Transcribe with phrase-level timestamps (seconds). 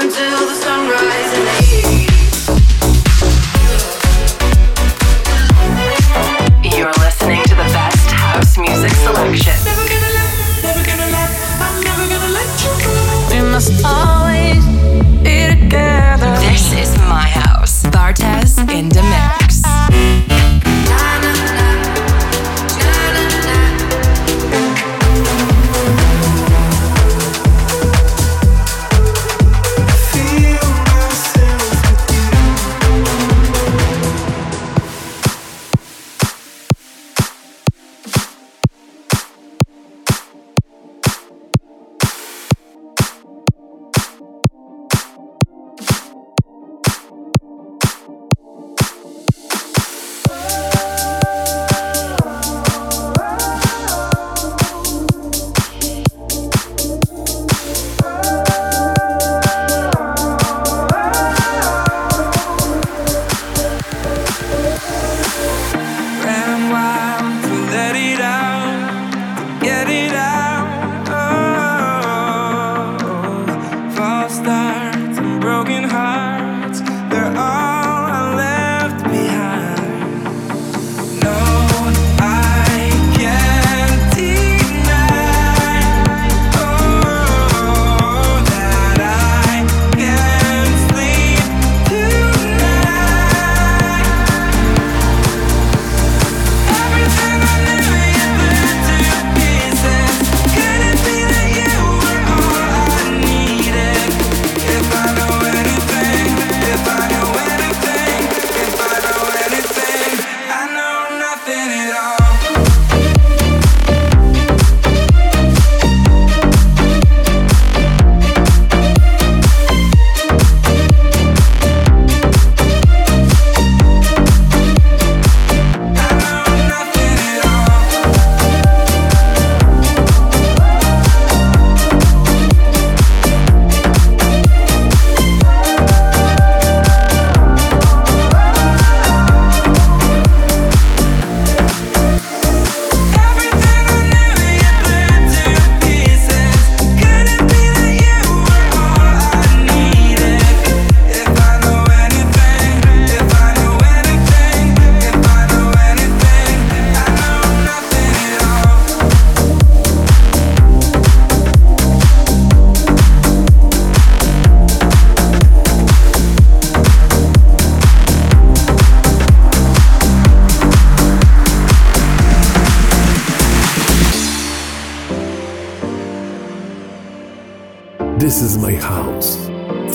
[0.00, 1.59] until the sunrise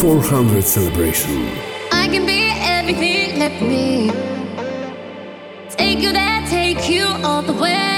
[0.06, 1.50] 400 celebration.
[1.92, 4.12] I can be everything, let me
[5.70, 7.95] take you there, take you all the way.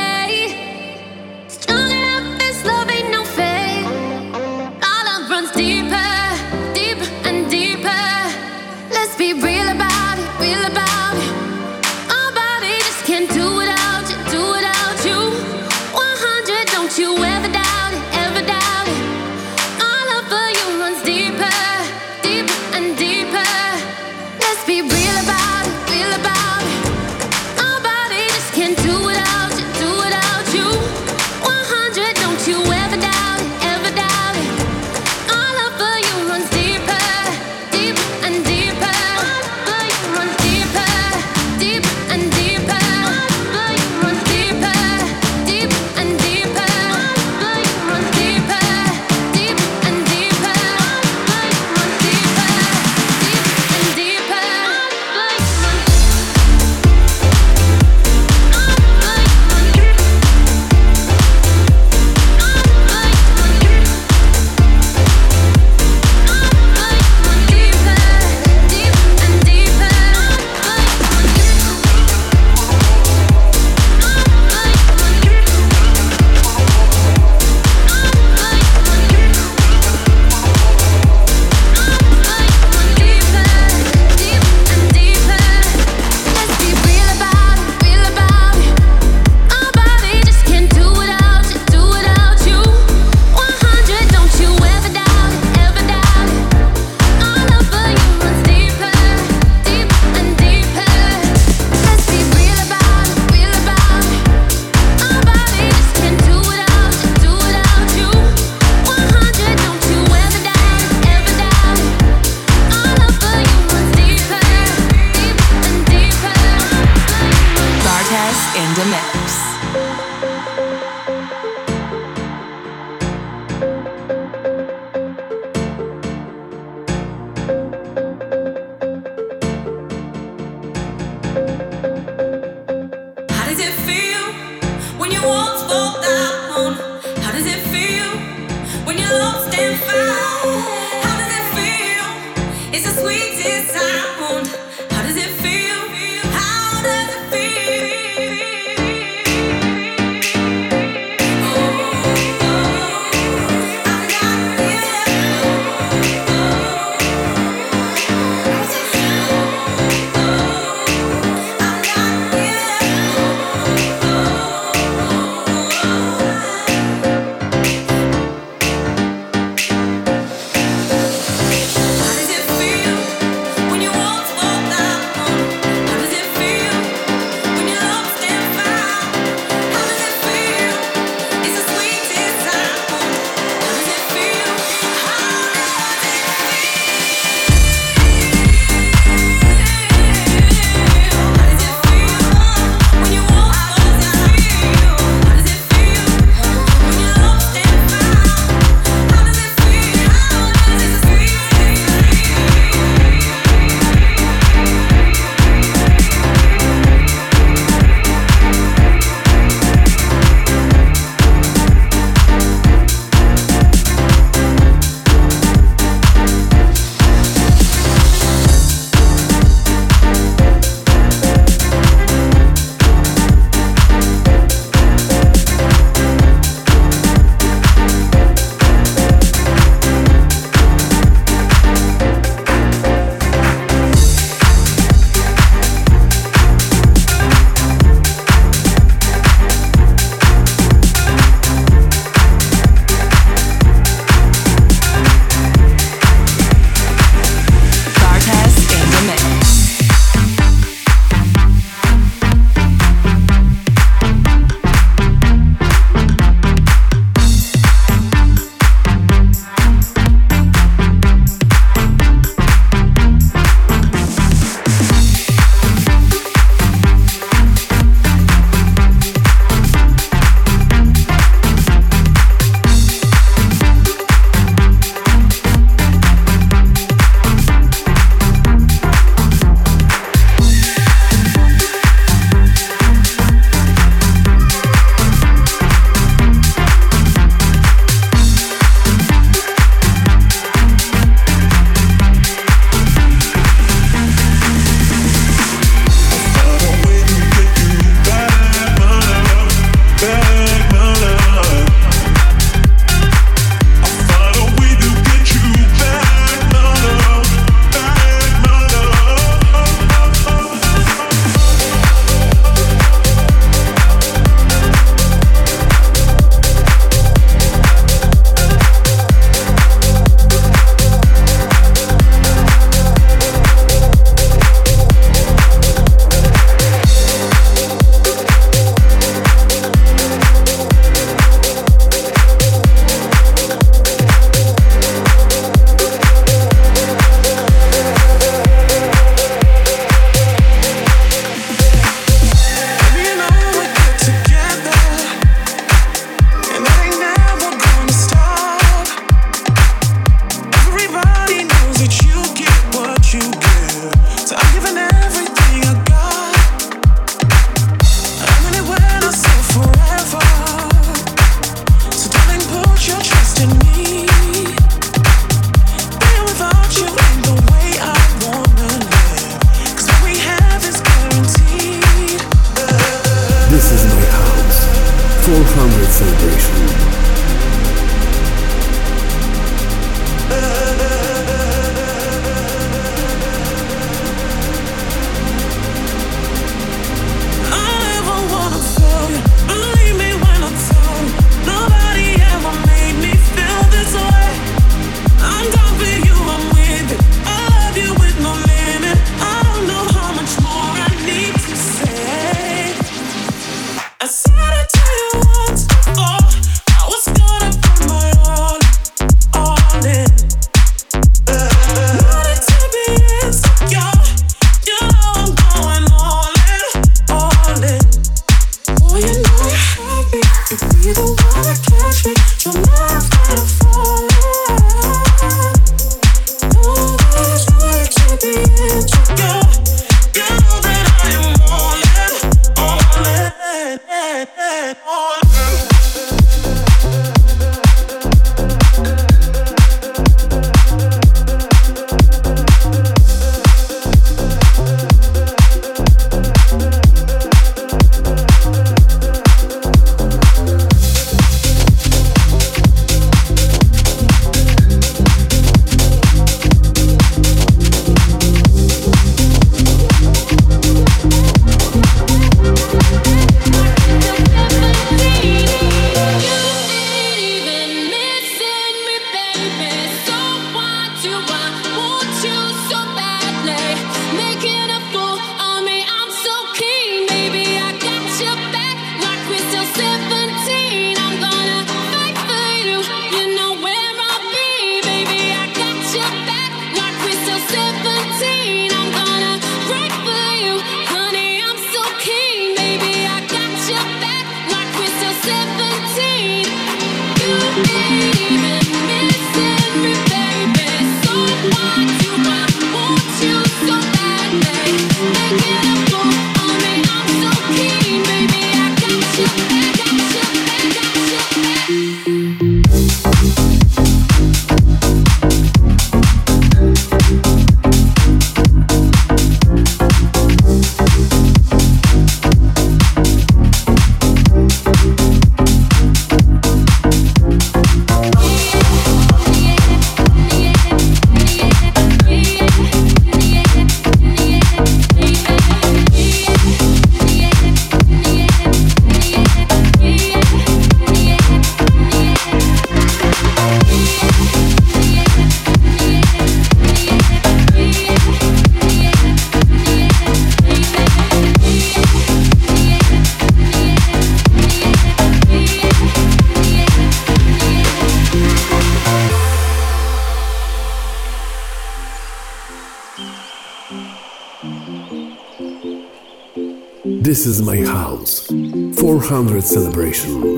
[569.47, 570.36] Celebration.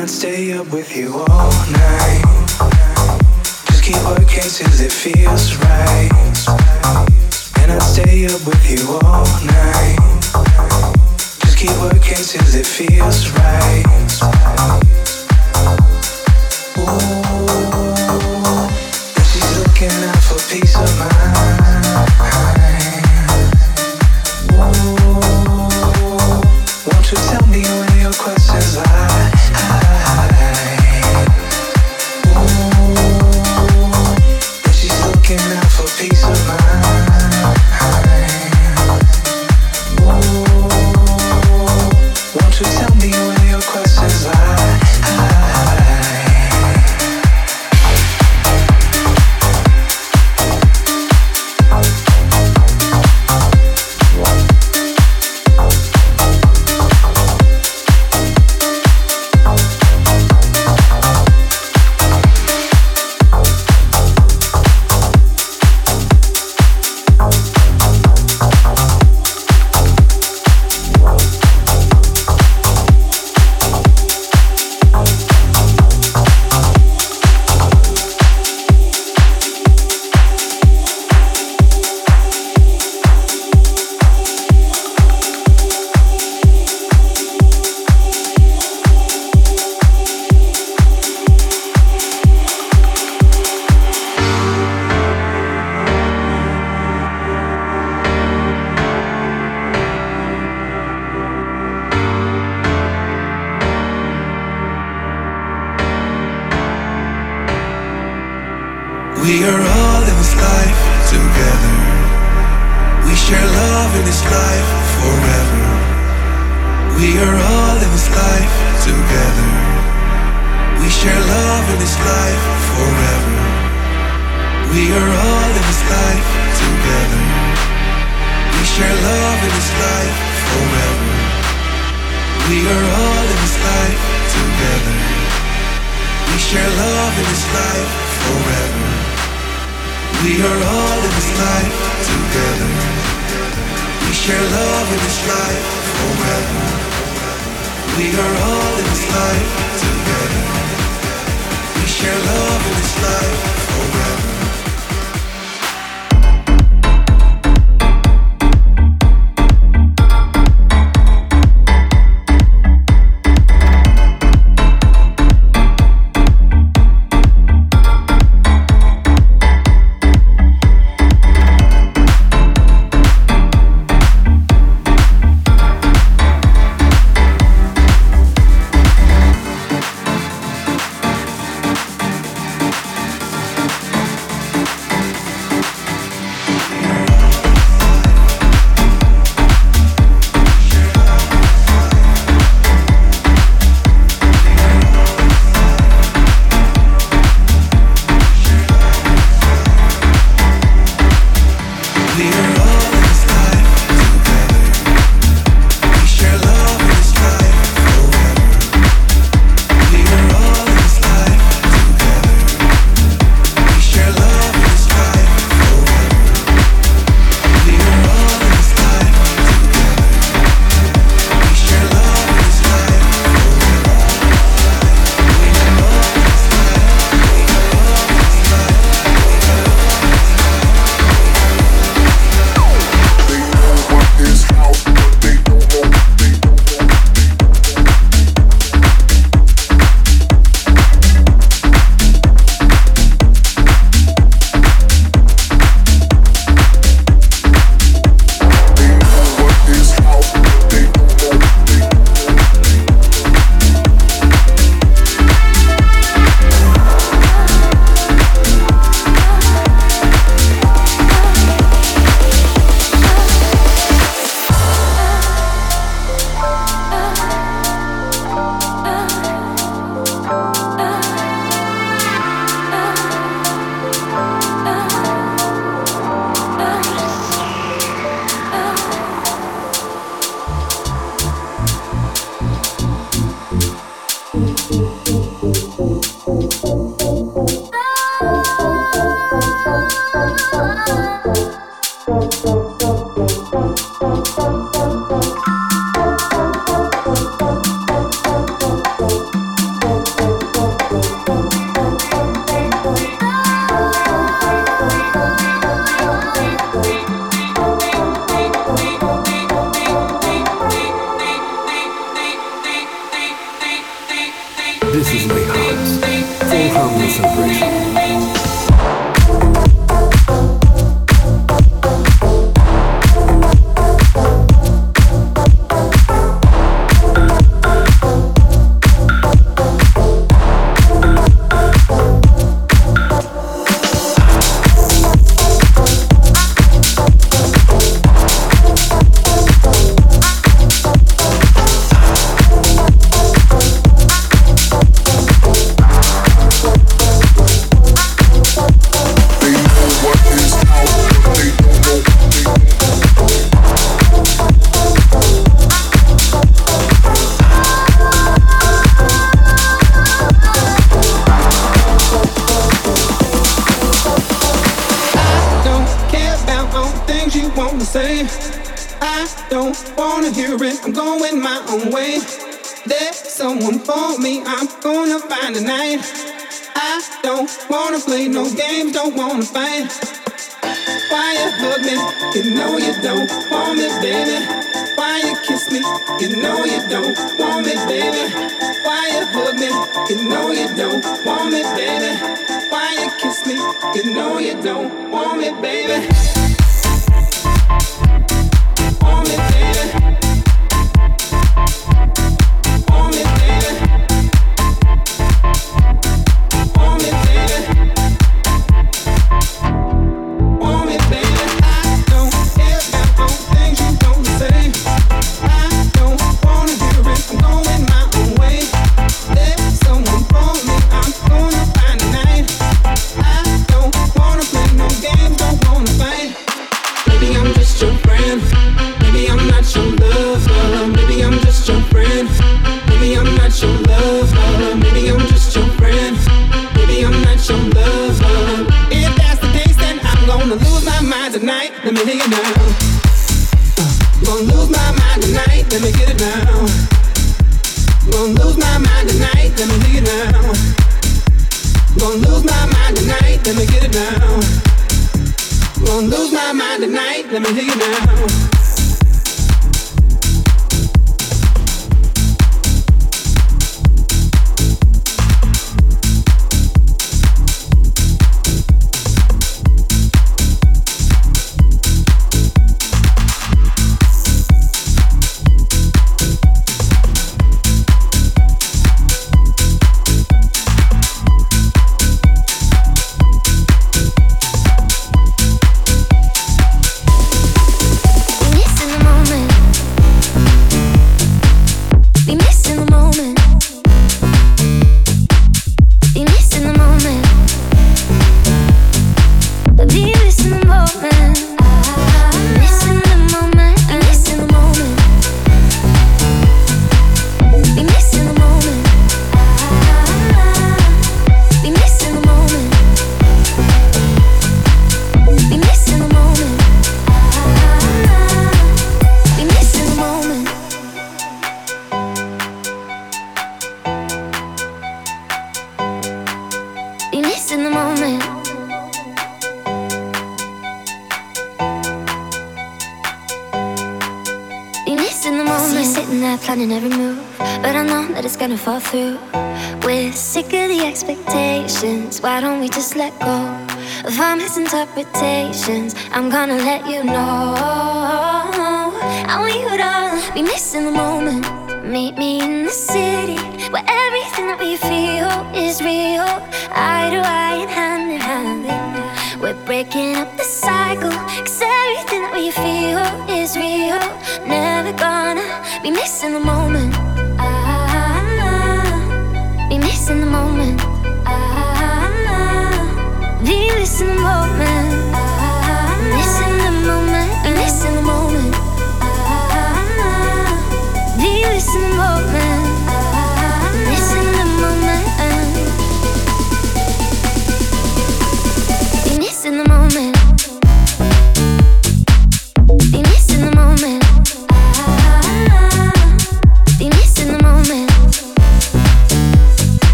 [0.00, 2.22] I'd stay up with you all night.
[3.66, 6.08] Just keep working till it feels right.
[7.58, 9.98] And I'd stay up with you all night.
[11.40, 13.84] Just keep working till it feels right.
[16.78, 17.37] Ooh.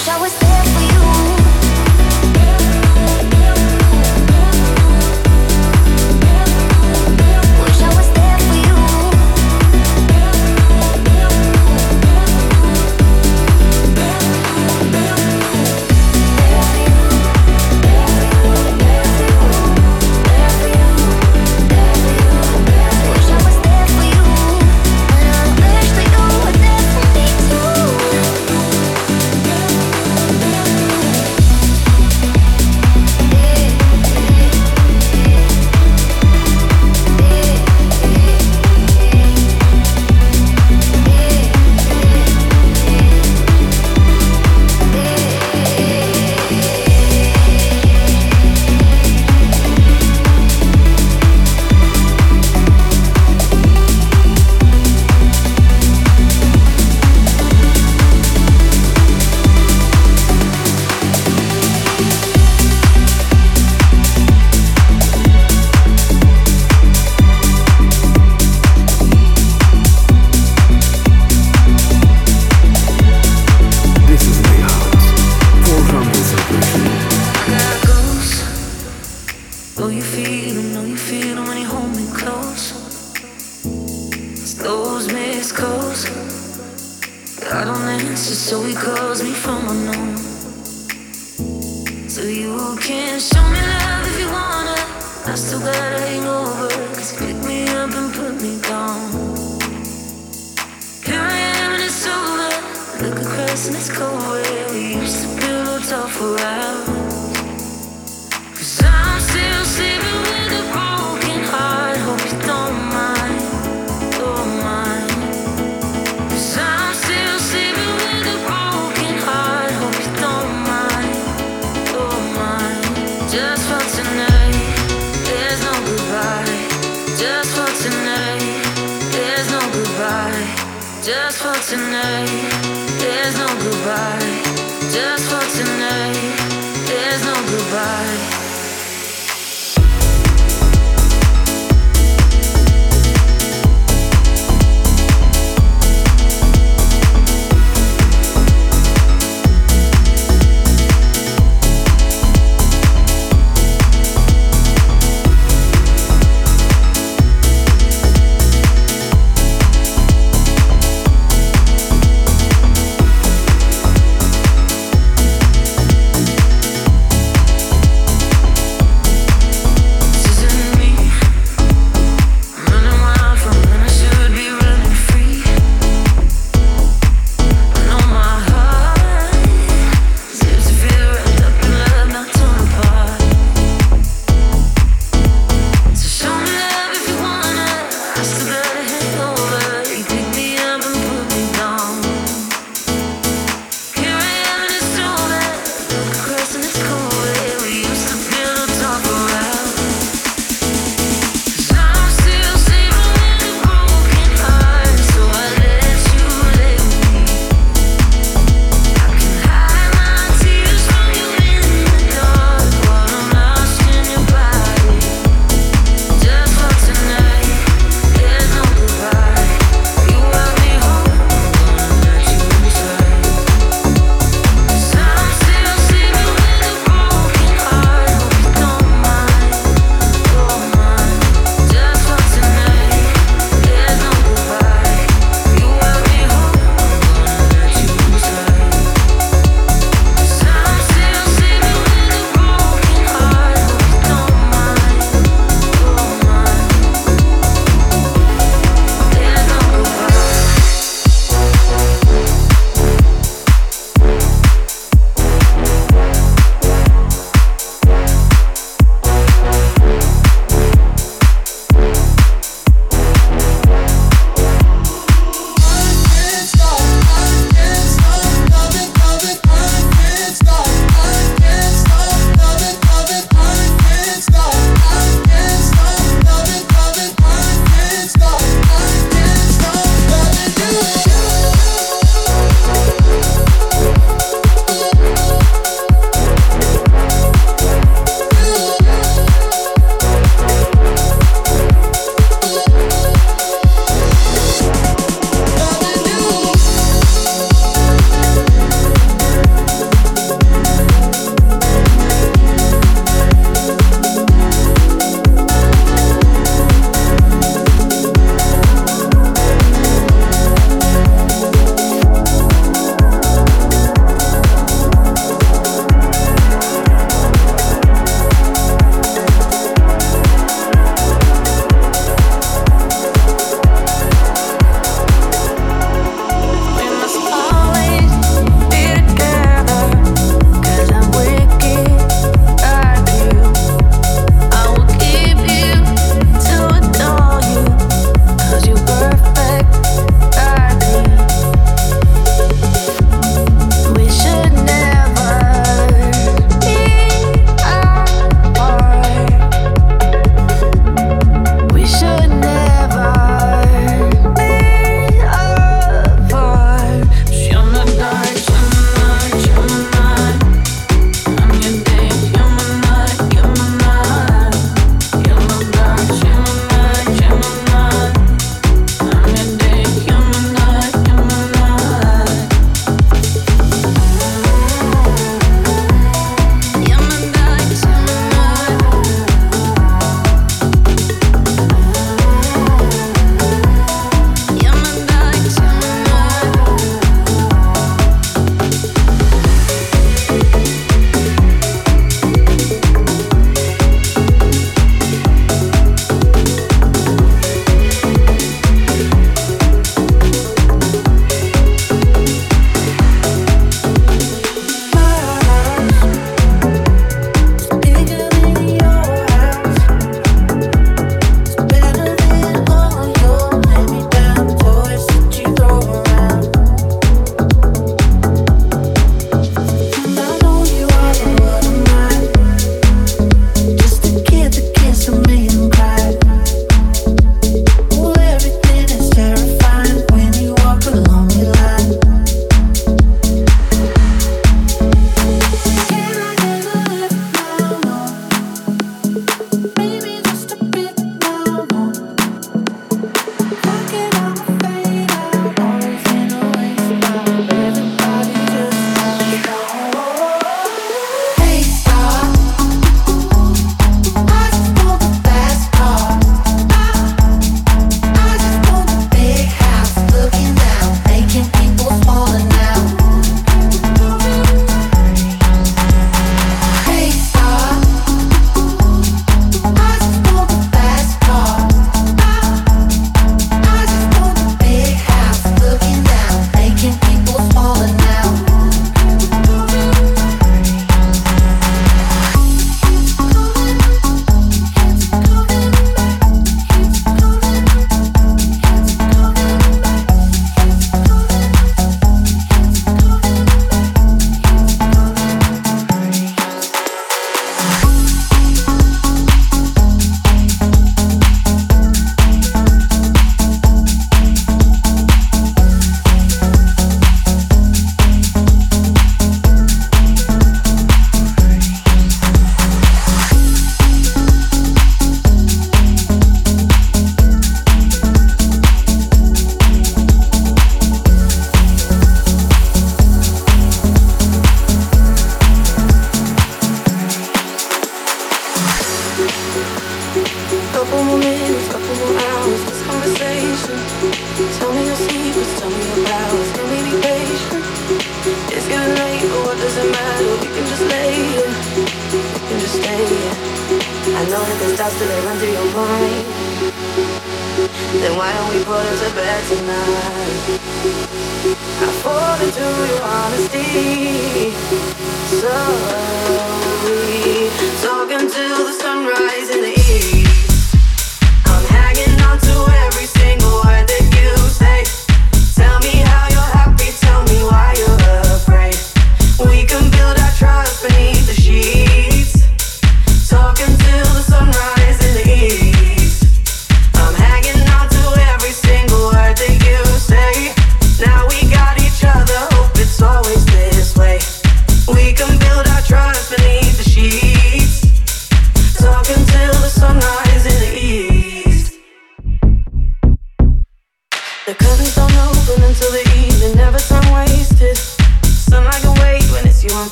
[0.00, 1.19] Wish I was there for you.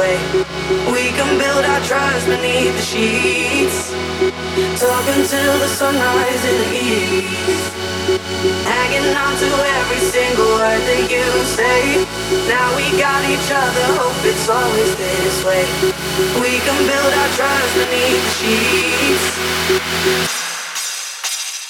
[0.00, 0.16] way.
[0.88, 3.92] We can build our trust beneath the sheets.
[4.80, 7.68] Talk until the sun rises in the east.
[8.64, 9.48] Hanging on to
[9.78, 11.80] every single word that you say.
[12.48, 15.64] Now we got each other, hope it's always this way.
[16.40, 19.24] We can build our trust beneath the sheets.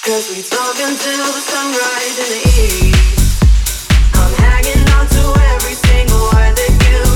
[0.07, 3.43] Cause we talk until the sunrise in the east.
[4.17, 5.23] I'm hanging on to
[5.53, 7.10] every single word that you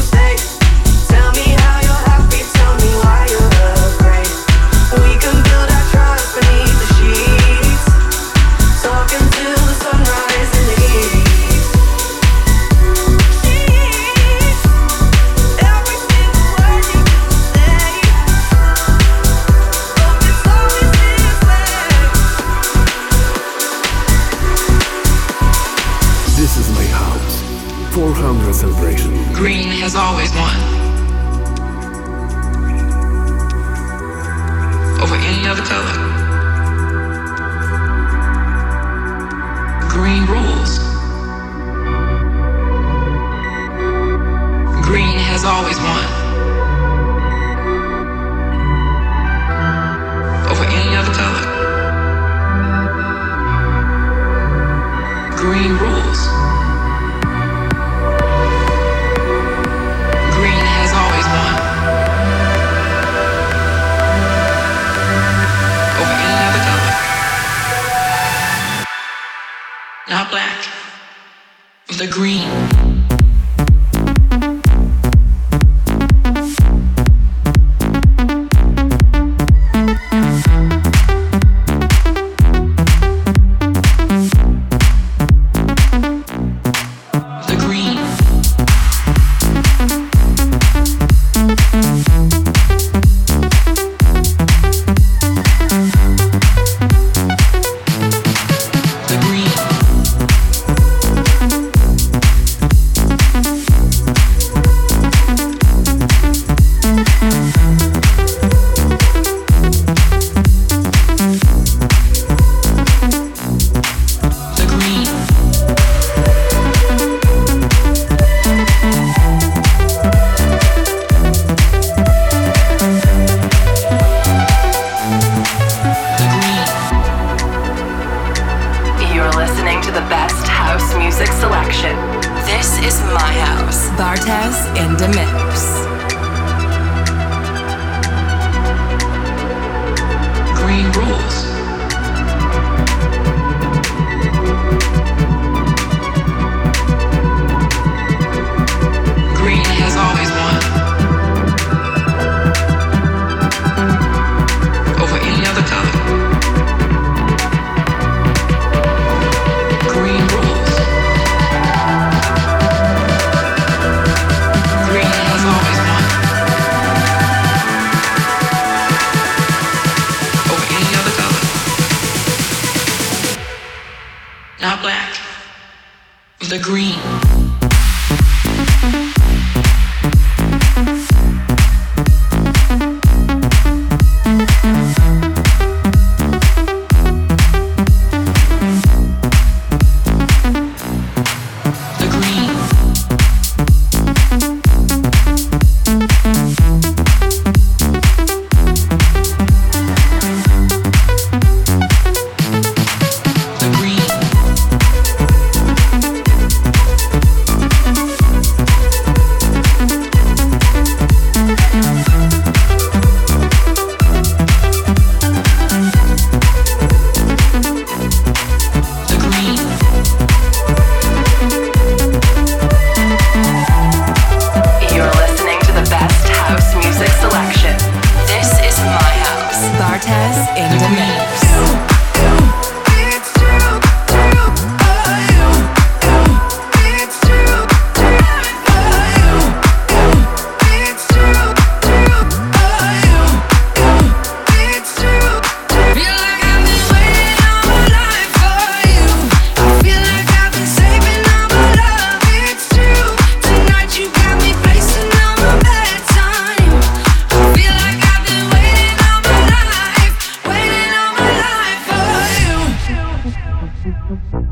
[264.36, 264.52] Felt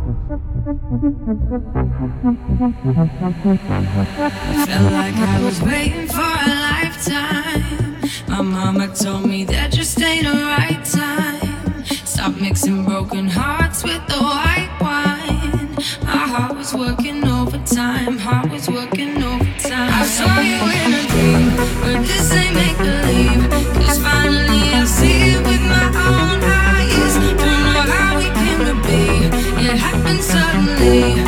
[4.93, 7.97] like I was waiting for a lifetime.
[8.29, 11.83] My mama told me that just ain't the right time.
[12.05, 15.75] Stop mixing broken hearts with the white wine.
[16.05, 18.17] My heart was working overtime.
[18.19, 19.91] Heart was working overtime.
[19.91, 23.12] I saw you in a dream, but this ain't make believe.
[30.83, 31.22] Suddenly.